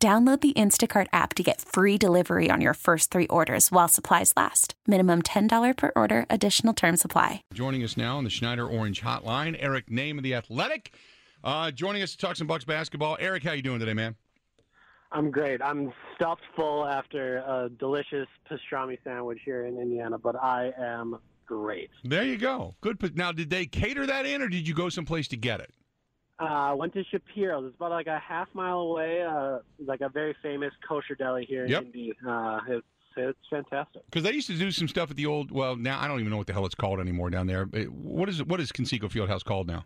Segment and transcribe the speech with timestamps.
[0.00, 4.32] Download the Instacart app to get free delivery on your first three orders while supplies
[4.36, 4.74] last.
[4.86, 7.42] Minimum $10 per order, additional term supply.
[7.52, 10.94] Joining us now on the Schneider Orange Hotline, Eric Nehm of The Athletic.
[11.42, 13.16] Uh, joining us to talk some Bucks basketball.
[13.18, 14.14] Eric, how you doing today, man?
[15.10, 15.60] I'm great.
[15.60, 21.90] I'm stuffed full after a delicious pastrami sandwich here in Indiana, but I am great.
[22.04, 22.76] There you go.
[22.82, 23.16] Good.
[23.16, 25.72] Now, did they cater that in, or did you go someplace to get it?
[26.38, 27.66] Uh, went to Shapiro's.
[27.66, 29.22] It's about like a half mile away.
[29.22, 31.84] Uh, like a very famous kosher deli here in Yep.
[31.86, 32.14] Indy.
[32.26, 34.04] Uh, it's it's fantastic.
[34.04, 35.50] Because they used to do some stuff at the old.
[35.50, 37.68] Well, now I don't even know what the hell it's called anymore down there.
[37.72, 38.46] It- What is it?
[38.46, 39.84] What is Conseco Fieldhouse called now?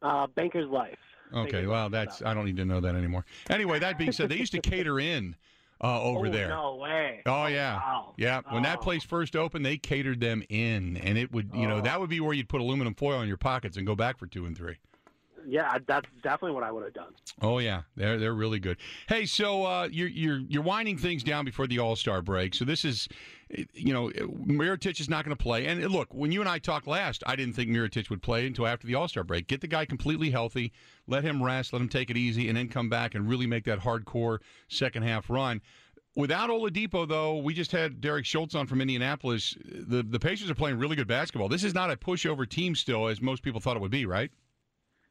[0.00, 0.98] Uh, Banker's Life.
[1.34, 3.24] Okay, well, that's I don't need to know that anymore.
[3.50, 5.34] Anyway, that being said, they used to cater in
[5.82, 6.48] uh, over oh, there.
[6.48, 7.22] No way.
[7.26, 8.14] Oh yeah, Wow.
[8.16, 8.42] yeah.
[8.50, 8.82] When that Oh.
[8.82, 11.80] place first opened, they catered them in, and it would, you know, Oh.
[11.80, 14.26] that would be where you'd put aluminum foil in your pockets and go back for
[14.28, 14.76] two and three.
[15.46, 17.12] Yeah, that's definitely what I would have done.
[17.40, 18.76] Oh yeah, they're they're really good.
[19.08, 22.54] Hey, so uh, you're you're you're winding things down before the All Star break.
[22.54, 23.08] So this is,
[23.72, 25.66] you know, Mirotic is not going to play.
[25.66, 28.66] And look, when you and I talked last, I didn't think Mirotic would play until
[28.66, 29.46] after the All Star break.
[29.46, 30.72] Get the guy completely healthy,
[31.06, 33.64] let him rest, let him take it easy, and then come back and really make
[33.64, 35.60] that hardcore second half run.
[36.14, 39.56] Without Oladipo, though, we just had Derek Schultz on from Indianapolis.
[39.64, 41.48] The the Pacers are playing really good basketball.
[41.48, 44.30] This is not a pushover team still, as most people thought it would be, right?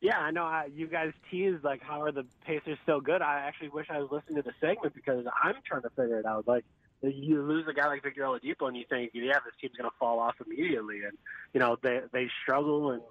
[0.01, 0.43] Yeah, I know.
[0.45, 3.21] I, you guys teased like how are the Pacers so good?
[3.21, 6.25] I actually wish I was listening to the segment because I'm trying to figure it
[6.25, 6.47] out.
[6.47, 6.65] Like
[7.03, 9.95] you lose a guy like Victor Oladipo, and you think, yeah, this team's going to
[9.99, 11.17] fall off immediately, and
[11.53, 13.03] you know they they struggle and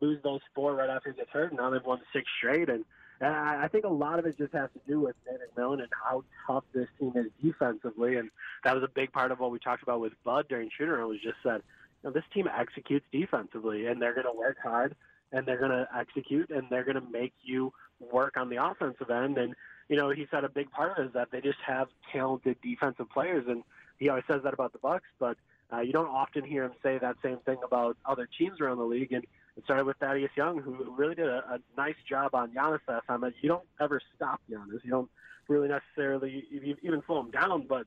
[0.00, 1.50] lose those four right after he gets hurt.
[1.50, 2.86] And now they've won six straight, and
[3.20, 5.80] and I I think a lot of it just has to do with Nate McMillan
[5.80, 8.30] and how tough this team is defensively, and
[8.64, 11.08] that was a big part of what we talked about with Bud during shootaround.
[11.08, 11.60] Was just said,
[12.02, 14.96] you know, this team executes defensively, and they're going to work hard
[15.32, 17.72] and they're going to execute and they're going to make you
[18.12, 19.38] work on the offensive end.
[19.38, 19.54] And,
[19.88, 22.56] you know, he said a big part of it is that they just have talented
[22.62, 23.44] defensive players.
[23.48, 23.62] And
[23.98, 25.36] he always says that about the Bucks, but
[25.72, 28.84] uh, you don't often hear him say that same thing about other teams around the
[28.84, 29.12] league.
[29.12, 29.24] And
[29.56, 33.06] it started with Thaddeus Young, who really did a, a nice job on Giannis last
[33.06, 33.24] time.
[33.24, 34.84] And You don't ever stop Giannis.
[34.84, 35.10] You don't
[35.48, 36.44] really necessarily
[36.82, 37.86] even slow him down, but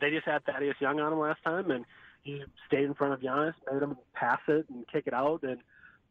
[0.00, 1.84] they just had Thaddeus Young on him last time, and
[2.22, 5.58] he stayed in front of Giannis, made him pass it and kick it out, and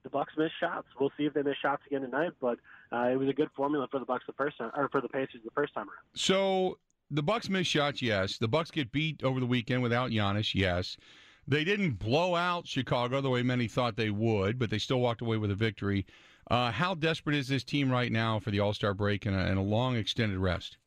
[0.04, 0.88] the Bucks missed shots.
[1.00, 2.60] We'll see if they miss shots again tonight, but
[2.92, 5.10] uh, it was a good formula for the Bucks the first time, or for the
[5.10, 6.06] Pacers the first time around.
[6.16, 6.78] So
[7.10, 8.38] the Bucks miss shots, yes.
[8.38, 10.98] The Bucks get beat over the weekend without Giannis, yes.
[11.48, 15.22] They didn't blow out Chicago the way many thought they would, but they still walked
[15.22, 16.06] away with a victory.
[16.50, 19.40] Uh, how desperate is this team right now for the All Star break and a,
[19.40, 20.78] and a long extended rest?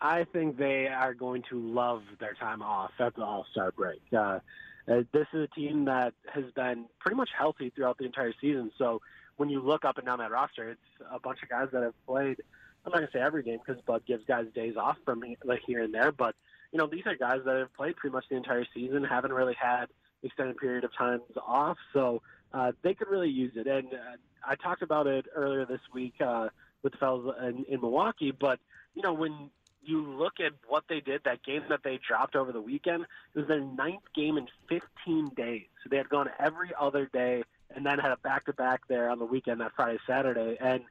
[0.00, 4.02] I think they are going to love their time off at the All Star break.
[4.16, 4.40] Uh,
[4.88, 8.70] uh, this is a team that has been pretty much healthy throughout the entire season.
[8.78, 9.00] So
[9.36, 11.94] when you look up and down that roster, it's a bunch of guys that have
[12.06, 12.40] played.
[12.84, 15.82] I'm not to say every game because Bud gives guys days off from like here
[15.82, 16.36] and there, but
[16.72, 19.56] you know these are guys that have played pretty much the entire season, haven't really
[19.60, 19.86] had
[20.22, 22.22] extended period of times off, so
[22.54, 23.66] uh, they could really use it.
[23.66, 24.16] And uh,
[24.46, 26.48] I talked about it earlier this week uh,
[26.82, 28.60] with the fellas in, in Milwaukee, but
[28.94, 29.50] you know when
[29.86, 33.38] you look at what they did, that game that they dropped over the weekend, it
[33.38, 35.66] was their ninth game in 15 days.
[35.82, 39.10] So they had gone every other day and then had a back to back there
[39.10, 40.56] on the weekend, that Friday, Saturday.
[40.60, 40.82] And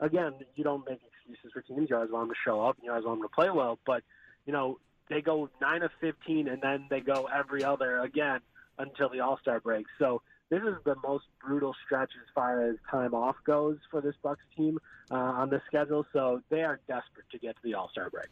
[0.00, 1.90] again, you don't make excuses for teams.
[1.90, 3.78] You always want them to show up and you always want them to play well.
[3.86, 4.02] But,
[4.46, 8.40] you know, they go 9 of 15 and then they go every other again
[8.78, 9.86] until the All Star break.
[9.98, 14.14] So this is the most brutal stretch as far as time off goes for this
[14.22, 14.78] Bucks team
[15.10, 16.04] uh, on the schedule.
[16.12, 18.26] So they are desperate to get to the All Star break.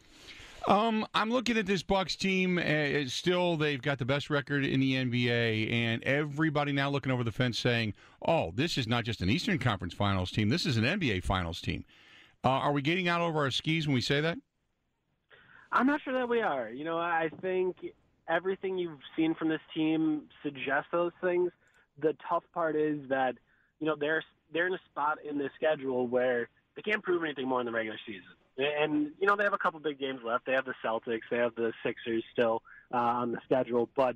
[0.67, 2.59] Um, I'm looking at this Bucks team.
[2.59, 7.23] Uh, still, they've got the best record in the NBA, and everybody now looking over
[7.23, 10.49] the fence saying, "Oh, this is not just an Eastern Conference Finals team.
[10.49, 11.85] This is an NBA Finals team."
[12.43, 14.37] Uh, are we getting out over our skis when we say that?
[15.71, 16.69] I'm not sure that we are.
[16.69, 17.77] You know, I think
[18.29, 21.51] everything you've seen from this team suggests those things.
[21.99, 23.35] The tough part is that,
[23.79, 24.23] you know, they're
[24.53, 27.71] they're in a spot in the schedule where they can't prove anything more in the
[27.71, 28.23] regular season.
[28.57, 30.45] And you know, they have a couple big games left.
[30.45, 32.61] They have the Celtics, they have the Sixers still
[32.93, 34.15] uh, on the schedule, but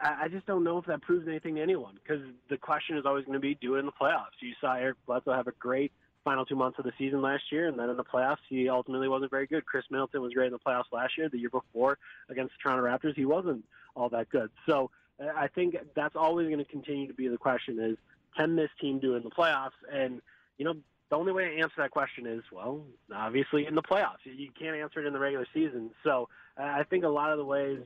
[0.00, 3.04] I I just don't know if that proves anything to anyone because the question is
[3.04, 4.38] always going to be do it in the playoffs.
[4.40, 5.92] You saw Eric Bledsoe have a great
[6.24, 9.08] final two months of the season last year, and then in the playoffs, he ultimately
[9.08, 9.64] wasn't very good.
[9.66, 11.28] Khris Middleton was great in the playoffs last year.
[11.28, 11.98] The year before
[12.28, 13.64] against the Toronto Raptors, he wasn't
[13.96, 14.50] all that good.
[14.66, 14.90] So
[15.36, 17.96] I think that's always going to continue to be the question: is
[18.36, 19.70] can this team do in the playoffs?
[19.92, 20.20] And
[20.58, 20.74] you know,
[21.10, 22.82] the only way to answer that question is, well,
[23.14, 24.18] obviously in the playoffs.
[24.24, 25.90] You can't answer it in the regular season.
[26.04, 27.80] So I think a lot of the ways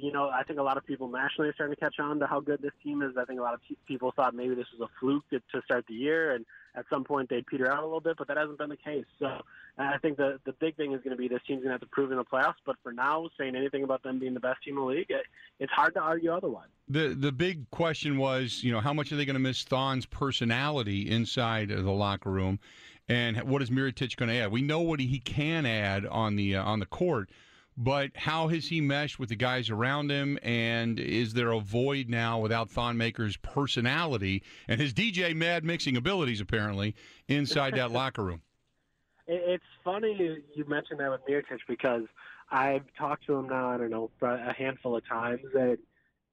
[0.00, 2.26] you know, I think a lot of people nationally are starting to catch on to
[2.26, 3.16] how good this team is.
[3.16, 5.84] I think a lot of people thought maybe this was a fluke to, to start
[5.88, 6.44] the year, and
[6.74, 9.04] at some point they'd peter out a little bit, but that hasn't been the case.
[9.18, 9.28] So
[9.78, 11.80] I think the the big thing is going to be this team's going to have
[11.80, 12.54] to prove in the playoffs.
[12.64, 15.26] But for now, saying anything about them being the best team in the league, it,
[15.58, 16.68] it's hard to argue otherwise.
[16.88, 20.06] The the big question was, you know, how much are they going to miss Thon's
[20.06, 22.58] personality inside of the locker room,
[23.08, 24.52] and what is Mirotic going to add?
[24.52, 27.30] We know what he can add on the uh, on the court
[27.76, 30.38] but how has he meshed with the guys around him?
[30.42, 35.96] And is there a void now without Thon Maker's personality and his DJ Mad mixing
[35.96, 36.94] abilities, apparently,
[37.28, 38.42] inside that locker room?
[39.26, 42.04] It's funny you mentioned that with Mirotic because
[42.50, 45.40] I've talked to him now, I don't know, a handful of times.
[45.58, 45.78] And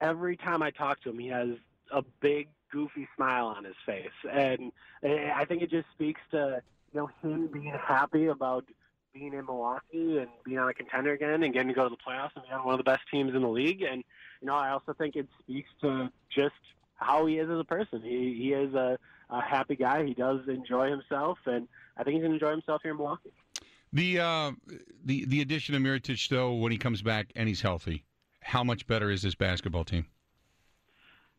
[0.02, 1.50] every time I talk to him, he has
[1.92, 4.08] a big, goofy smile on his face.
[4.30, 4.72] And
[5.04, 6.62] I think it just speaks to
[6.94, 8.66] you know him being happy about–
[9.14, 11.98] being in Milwaukee and being on a contender again and getting to go to the
[11.98, 13.82] playoffs and being on one of the best teams in the league.
[13.82, 14.04] And
[14.42, 16.56] you know, I also think it speaks to just
[16.96, 18.02] how he is as a person.
[18.02, 18.98] He he is a,
[19.30, 20.06] a happy guy.
[20.06, 21.68] He does enjoy himself, and
[21.98, 23.32] I think he's going to enjoy himself here in Milwaukee.
[23.92, 24.52] The uh,
[25.04, 28.06] the the addition of Mirotic, though, when he comes back and he's healthy,
[28.42, 30.06] how much better is this basketball team?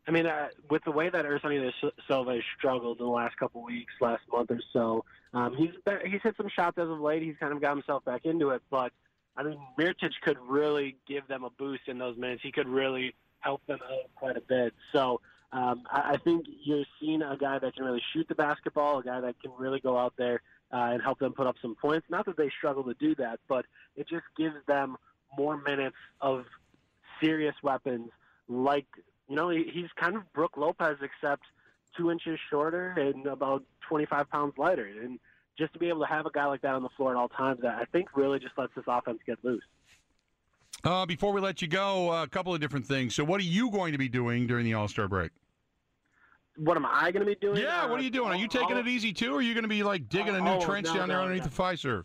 [0.07, 1.71] I mean, uh, with the way that Ersan
[2.09, 5.71] Ilyasova has struggled in the last couple weeks, last month or so, um, he's
[6.05, 7.21] he's hit some shots as of late.
[7.21, 8.91] He's kind of got himself back into it, but
[9.37, 12.41] I mean, Mirotic could really give them a boost in those minutes.
[12.43, 14.73] He could really help them out quite a bit.
[14.91, 15.21] So
[15.51, 19.03] um, I, I think you're seeing a guy that can really shoot the basketball, a
[19.03, 20.41] guy that can really go out there
[20.73, 22.07] uh, and help them put up some points.
[22.09, 23.65] Not that they struggle to do that, but
[23.95, 24.97] it just gives them
[25.37, 26.45] more minutes of
[27.21, 28.09] serious weapons
[28.47, 28.87] like
[29.31, 31.43] you know, he's kind of Brook Lopez, except
[31.95, 34.85] two inches shorter and about 25 pounds lighter.
[34.85, 35.19] And
[35.57, 37.29] just to be able to have a guy like that on the floor at all
[37.29, 39.63] times, that I think really just lets this offense get loose.
[40.83, 43.15] Uh, before we let you go, a couple of different things.
[43.15, 45.31] So, what are you going to be doing during the All Star break?
[46.57, 47.61] What am I going to be doing?
[47.61, 48.33] Yeah, what are you doing?
[48.33, 50.41] Are you taking it easy too, or are you going to be like digging a
[50.41, 51.49] new oh, trench no, down there underneath no.
[51.49, 52.03] the Fiserv?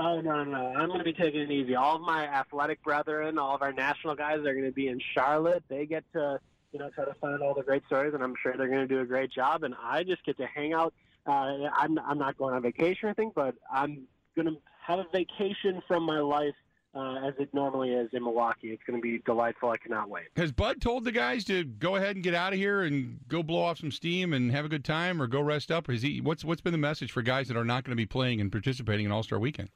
[0.00, 0.72] Oh no, no!
[0.76, 1.74] I'm going to be taking it easy.
[1.74, 5.00] All of my athletic brethren, all of our national guys, are going to be in
[5.12, 5.64] Charlotte.
[5.68, 6.38] They get to,
[6.72, 8.94] you know, try to find all the great stories, and I'm sure they're going to
[8.94, 9.64] do a great job.
[9.64, 10.94] And I just get to hang out.
[11.26, 14.06] Uh, I'm I'm not going on vacation or anything, but I'm
[14.36, 14.56] going to
[14.86, 16.54] have a vacation from my life
[16.94, 18.68] uh, as it normally is in Milwaukee.
[18.68, 19.70] It's going to be delightful.
[19.70, 20.26] I cannot wait.
[20.36, 23.42] Has Bud told the guys to go ahead and get out of here and go
[23.42, 25.88] blow off some steam and have a good time, or go rest up?
[25.88, 26.20] Or is he?
[26.20, 28.52] What's what's been the message for guys that are not going to be playing and
[28.52, 29.70] participating in All Star Weekend?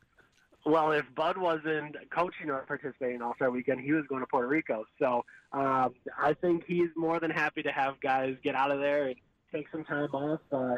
[0.64, 4.46] Well, if Bud wasn't coaching or participating All Star Weekend, he was going to Puerto
[4.46, 4.84] Rico.
[4.98, 9.08] So um, I think he's more than happy to have guys get out of there
[9.08, 9.16] and
[9.52, 10.40] take some time off.
[10.52, 10.76] Uh,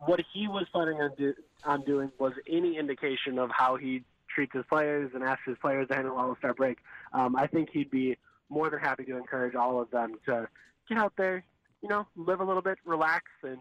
[0.00, 1.34] what he was planning on, do,
[1.64, 4.02] on doing was any indication of how he
[4.34, 6.78] treats his players and asks his players to handle All Star break.
[7.12, 8.16] Um, I think he'd be
[8.48, 10.48] more than happy to encourage all of them to
[10.88, 11.44] get out there,
[11.82, 13.58] you know, live a little bit, relax, and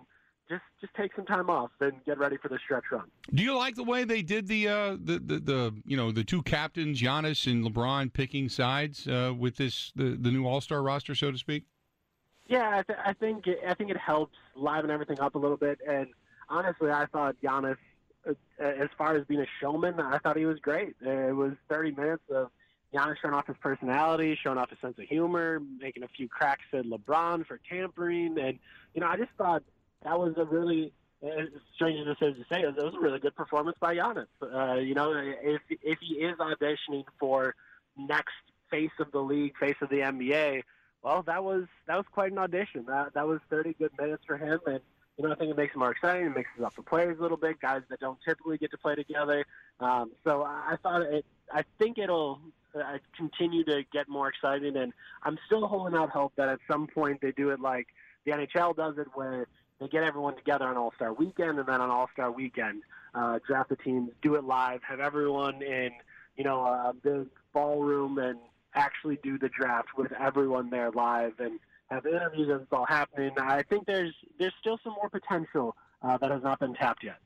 [0.49, 3.05] just just take some time off and get ready for the stretch run.
[3.33, 6.23] Do you like the way they did the uh, the, the, the you know the
[6.23, 10.81] two captains, Giannis and LeBron, picking sides uh, with this the, the new All Star
[10.81, 11.63] roster, so to speak?
[12.47, 15.57] Yeah, I, th- I think it, I think it helps liven everything up a little
[15.57, 15.79] bit.
[15.87, 16.07] And
[16.47, 17.77] honestly, I thought Giannis,
[18.27, 20.95] uh, as far as being a showman, I thought he was great.
[21.01, 22.51] It was 30 minutes of
[22.93, 26.65] Giannis showing off his personality, showing off his sense of humor, making a few cracks
[26.71, 28.59] at LeBron for tampering, and
[28.93, 29.63] you know, I just thought
[30.05, 30.93] that was a really
[31.75, 34.27] strange as to say, it was a really good performance by Giannis.
[34.41, 37.55] Uh, you know, if if he is auditioning for
[37.97, 38.33] next
[38.69, 40.61] face of the league, face of the NBA,
[41.01, 42.85] well, that was that was quite an audition.
[42.87, 44.79] That that was 30 good minutes for him, and
[45.17, 46.27] you know, I think it makes it more exciting.
[46.27, 48.95] It mixes up the players a little bit, guys that don't typically get to play
[48.95, 49.45] together.
[49.79, 51.25] Um, so I thought it.
[51.51, 52.39] I think it'll
[52.75, 54.93] uh, continue to get more exciting, and
[55.23, 57.87] I'm still holding out hope that at some point they do it like
[58.25, 59.47] the NHL does it, where
[59.79, 63.39] they get everyone together on All Star Weekend, and then on All Star Weekend, uh,
[63.45, 65.91] draft the teams, do it live, have everyone in
[66.37, 68.39] you know a big ballroom, and
[68.73, 73.31] actually do the draft with everyone there live, and have interviews as it's all happening.
[73.37, 77.17] I think there's there's still some more potential uh, that has not been tapped yet.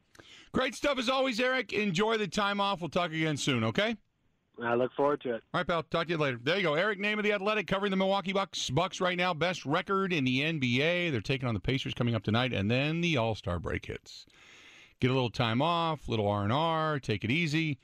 [0.51, 1.73] Great stuff as always, Eric.
[1.73, 2.81] Enjoy the time off.
[2.81, 3.63] We'll talk again soon.
[3.63, 3.95] Okay.
[4.63, 5.43] I look forward to it.
[5.53, 5.83] All right, pal.
[5.83, 6.39] Talk to you later.
[6.41, 6.73] There you go.
[6.73, 8.69] Eric Nehm of the Athletic covering the Milwaukee Bucks.
[8.69, 11.11] Bucks right now, best record in the NBA.
[11.11, 14.25] They're taking on the Pacers coming up tonight, and then the All Star break hits.
[14.99, 17.79] get a little time off, little R and R, take it easy,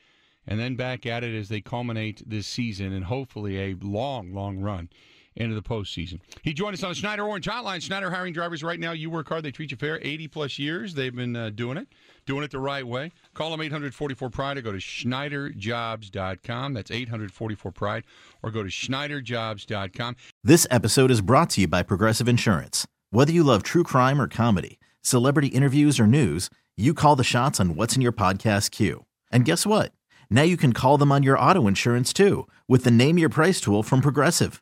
[0.46, 4.60] and then back at it as they culminate this season and hopefully a long, long
[4.60, 4.89] run
[5.36, 6.20] into the postseason.
[6.44, 7.82] He joined us on the Schneider Orange Hotline.
[7.82, 8.92] Schneider hiring drivers right now.
[8.92, 10.00] You work hard, they treat you fair.
[10.01, 11.88] 80 plus years they've been uh, doing it,
[12.25, 13.12] doing it the right way.
[13.34, 16.74] Call them 844 Pride or go to SchneiderJobs.com.
[16.74, 18.04] That's 844 Pride
[18.42, 20.15] or go to SchneiderJobs.com.
[20.44, 22.88] This episode is brought to you by Progressive Insurance.
[23.12, 27.60] Whether you love true crime or comedy, celebrity interviews or news, you call the shots
[27.60, 29.06] on what's in your podcast queue.
[29.32, 29.92] And guess what?
[30.30, 33.62] Now you can call them on your auto insurance too with the Name Your Price
[33.62, 34.62] tool from Progressive.